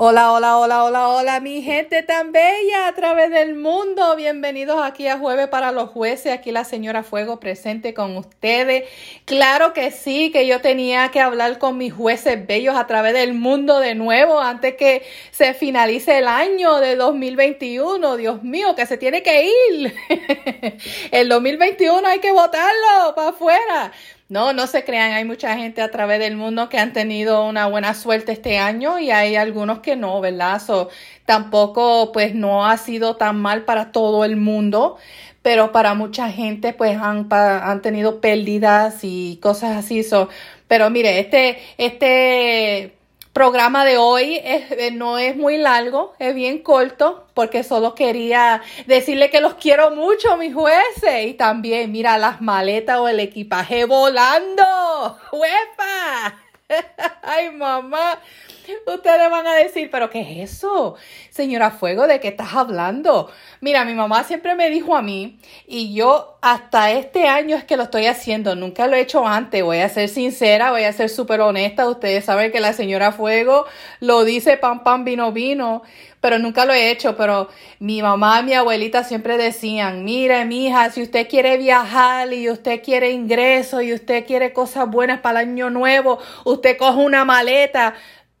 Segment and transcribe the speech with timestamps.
[0.00, 4.14] Hola, hola, hola, hola, hola, mi gente tan bella a través del mundo.
[4.14, 6.32] Bienvenidos aquí a Jueves para los Jueces.
[6.32, 8.84] Aquí la señora Fuego presente con ustedes.
[9.24, 13.34] Claro que sí, que yo tenía que hablar con mis jueces bellos a través del
[13.34, 15.02] mundo de nuevo antes que
[15.32, 18.16] se finalice el año de 2021.
[18.16, 19.96] Dios mío, que se tiene que ir.
[21.10, 23.92] el 2021 hay que votarlo para afuera.
[24.28, 27.66] No, no se crean, hay mucha gente a través del mundo que han tenido una
[27.66, 30.60] buena suerte este año y hay algunos que no, ¿verdad?
[30.60, 30.90] So,
[31.24, 34.98] tampoco pues no ha sido tan mal para todo el mundo,
[35.40, 40.02] pero para mucha gente pues han, han tenido pérdidas y cosas así.
[40.02, 40.28] So,
[40.66, 42.97] pero mire, este, este
[43.38, 49.30] programa de hoy eh, no es muy largo, es bien corto, porque solo quería decirle
[49.30, 51.24] que los quiero mucho, mis jueces.
[51.24, 54.64] Y también, mira, las maletas o el equipaje volando.
[55.30, 56.34] ¡Huepa!
[57.22, 58.18] Ay, mamá.
[58.86, 60.96] Ustedes van a decir, pero ¿qué es eso?
[61.30, 63.30] Señora Fuego, ¿de qué estás hablando?
[63.60, 67.76] Mira, mi mamá siempre me dijo a mí, y yo hasta este año es que
[67.76, 71.08] lo estoy haciendo, nunca lo he hecho antes, voy a ser sincera, voy a ser
[71.08, 73.66] súper honesta, ustedes saben que la señora Fuego
[74.00, 75.82] lo dice pam, pam, vino, vino,
[76.20, 80.90] pero nunca lo he hecho, pero mi mamá y mi abuelita siempre decían, mire, mija,
[80.90, 85.50] si usted quiere viajar y usted quiere ingresos y usted quiere cosas buenas para el
[85.50, 87.94] año nuevo, usted coge una maleta,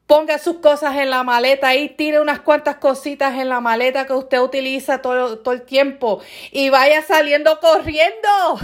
[0.08, 4.14] ponga sus cosas en la maleta y tire unas cuantas cositas en la maleta que
[4.14, 8.58] usted utiliza todo, todo el tiempo y vaya saliendo corriendo,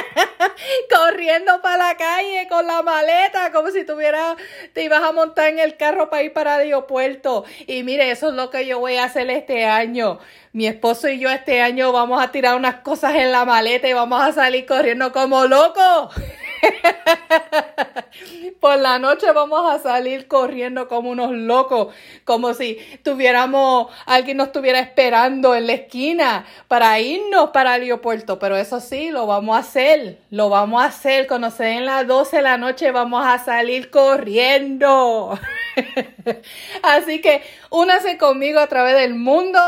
[0.90, 4.34] corriendo para la calle con la maleta como si tuviera,
[4.72, 7.44] te ibas a montar en el carro para ir para el aeropuerto.
[7.66, 10.20] Y mire, eso es lo que yo voy a hacer este año.
[10.52, 13.92] Mi esposo y yo este año vamos a tirar unas cosas en la maleta y
[13.92, 16.14] vamos a salir corriendo como locos.
[18.60, 24.48] Por la noche vamos a salir corriendo como unos locos, como si tuviéramos, alguien nos
[24.48, 28.38] estuviera esperando en la esquina para irnos para el aeropuerto.
[28.38, 31.26] Pero eso sí, lo vamos a hacer, lo vamos a hacer.
[31.26, 35.38] Cuando se den las 12 de la noche vamos a salir corriendo.
[36.82, 39.58] Así que únase conmigo a través del mundo.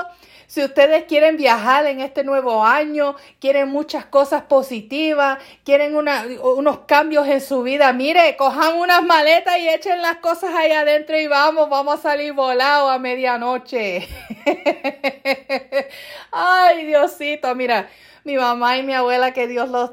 [0.55, 7.27] Si ustedes quieren viajar en este nuevo año, quieren muchas cosas positivas, quieren unos cambios
[7.27, 11.69] en su vida, mire, cojan unas maletas y echen las cosas ahí adentro y vamos,
[11.69, 14.07] vamos a salir volados a medianoche.
[16.31, 17.89] Ay, Diosito, mira,
[18.23, 19.91] mi mamá y mi abuela, que Dios los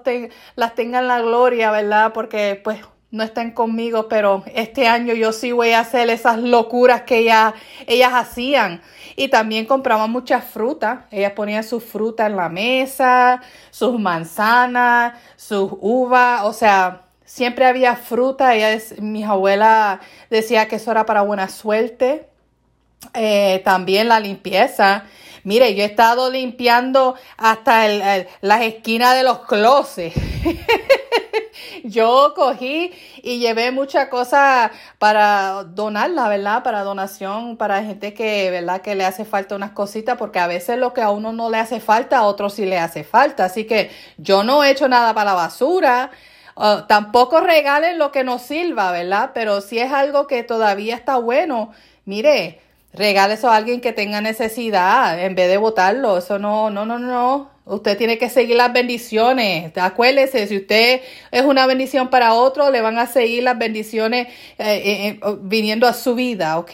[0.55, 2.13] las tenga en la gloria, ¿verdad?
[2.13, 7.01] Porque pues no están conmigo, pero este año yo sí voy a hacer esas locuras
[7.01, 7.53] que ellas,
[7.85, 8.81] ellas hacían.
[9.17, 11.01] Y también compraban muchas frutas.
[11.11, 17.97] Ellas ponían su fruta en la mesa, sus manzanas, sus uvas, o sea, siempre había
[17.97, 18.55] fruta.
[18.55, 19.99] Ella, mis abuelas
[20.29, 22.29] decía que eso era para buena suerte.
[23.13, 25.03] Eh, también la limpieza.
[25.43, 27.88] Mire, yo he estado limpiando hasta
[28.41, 30.16] las esquinas de los closets.
[31.84, 32.91] yo cogí
[33.22, 36.63] y llevé muchas cosas para donarla, ¿verdad?
[36.63, 38.81] Para donación, para gente que, ¿verdad?
[38.81, 41.57] Que le hace falta unas cositas, porque a veces lo que a uno no le
[41.57, 43.45] hace falta, a otro sí le hace falta.
[43.45, 46.11] Así que yo no he hecho nada para la basura.
[46.56, 49.31] Uh, tampoco regalen lo que nos sirva, ¿verdad?
[49.34, 51.72] Pero si es algo que todavía está bueno,
[52.06, 52.61] mire,
[52.94, 56.17] regale a alguien que tenga necesidad en vez de votarlo.
[56.17, 57.50] Eso no, no, no, no.
[57.66, 59.72] Usted tiene que seguir las bendiciones.
[59.77, 61.01] Acuérdese, si usted
[61.31, 65.88] es una bendición para otro, le van a seguir las bendiciones eh, eh, eh, viniendo
[65.88, 66.73] a su vida, ¿ok?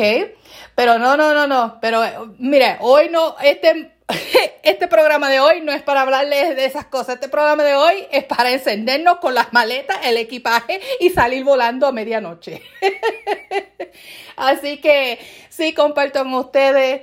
[0.75, 1.77] Pero no, no, no, no.
[1.81, 3.91] Pero mire, hoy no, este,
[4.63, 7.15] este programa de hoy no es para hablarles de esas cosas.
[7.15, 11.85] Este programa de hoy es para encendernos con las maletas, el equipaje y salir volando
[11.87, 12.61] a medianoche.
[14.37, 15.19] Así que
[15.49, 17.01] sí, comparto con ustedes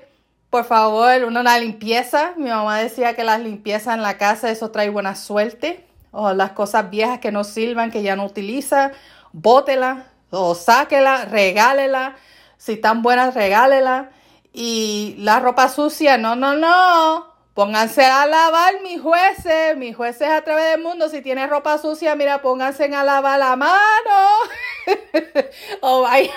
[0.54, 2.34] por favor, una, limpieza.
[2.36, 5.84] Mi mamá decía que las limpiezas en la casa, eso trae buena suerte.
[6.12, 8.92] O las cosas viejas que no sirvan, que ya no utiliza,
[9.32, 12.14] bótela o sáquela, regálela.
[12.56, 14.10] Si están buenas, regálela.
[14.52, 17.26] Y la ropa sucia, no, no, no.
[17.54, 21.08] Pónganse a lavar, mis jueces, mis jueces a través del mundo.
[21.08, 23.72] Si tienen ropa sucia, mira, pónganse a lavar la mano.
[25.80, 26.30] o vayan,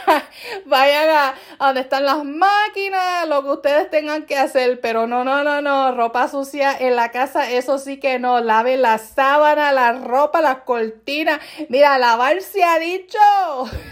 [0.65, 4.79] vayan a, donde están las máquinas, lo que ustedes tengan que hacer.
[4.81, 5.93] Pero no, no, no, no.
[5.93, 8.39] Ropa sucia en la casa, eso sí que no.
[8.41, 11.39] Laven la sábana, la ropa, las cortinas.
[11.69, 13.19] Mira, lavar se ha dicho.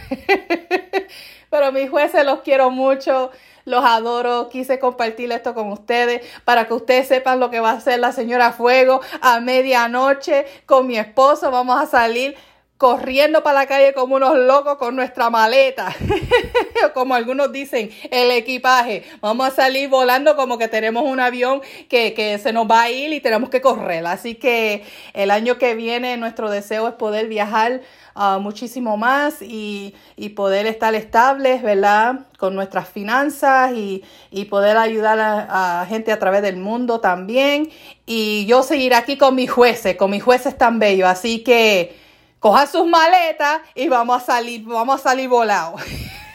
[1.49, 3.31] Pero mis jueces los quiero mucho
[3.65, 7.77] los adoro, quise compartir esto con ustedes para que ustedes sepan lo que va a
[7.77, 11.51] hacer la señora Fuego a medianoche con mi esposo.
[11.51, 12.37] Vamos a salir
[12.77, 15.95] corriendo para la calle como unos locos con nuestra maleta,
[16.93, 19.03] como algunos dicen, el equipaje.
[19.21, 22.91] Vamos a salir volando como que tenemos un avión que, que, se nos va a
[22.91, 24.05] ir y tenemos que correr.
[24.05, 24.83] Así que
[25.13, 27.79] el año que viene nuestro deseo es poder viajar
[28.13, 32.25] uh, muchísimo más y, y, poder estar estables, ¿verdad?
[32.37, 37.69] Con nuestras finanzas y, y poder ayudar a, a, gente a través del mundo también.
[38.05, 41.07] Y yo seguir aquí con mis jueces, con mis jueces tan bellos.
[41.07, 42.03] Así que
[42.39, 45.81] coja sus maletas y vamos a salir, vamos a salir volados.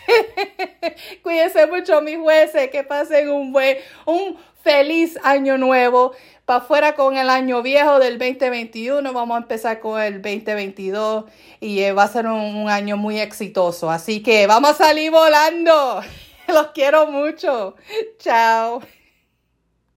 [1.22, 6.12] Cuídense mucho, mis jueces, que pasen un buen, un feliz año nuevo.
[6.44, 11.26] Para afuera con el año viejo del 2021, vamos a empezar con el 2022
[11.60, 13.88] y eh, va a ser un año muy exitoso.
[13.88, 16.00] Así que vamos a salir volando.
[16.48, 17.76] Los quiero mucho.
[18.18, 18.82] Chao.